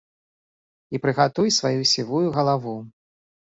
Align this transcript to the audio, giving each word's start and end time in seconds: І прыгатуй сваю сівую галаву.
І 0.95 1.01
прыгатуй 1.03 1.53
сваю 1.59 1.81
сівую 1.93 2.25
галаву. 2.41 2.77